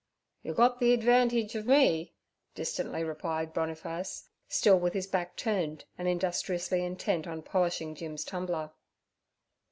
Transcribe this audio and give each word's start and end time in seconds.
'Yor 0.41 0.55
got 0.55 0.79
the 0.79 0.97
idvantige 0.97 1.55
ov 1.55 1.67
me' 1.67 2.15
distantly 2.55 3.03
replied 3.03 3.53
Boniface, 3.53 4.29
still 4.47 4.79
with 4.79 4.93
his 4.93 5.05
back 5.05 5.35
turned 5.35 5.85
and 5.95 6.07
industriously 6.07 6.83
intent 6.83 7.27
on 7.27 7.43
polishing 7.43 7.93
Jim's 7.93 8.23
tumbler. 8.25 8.71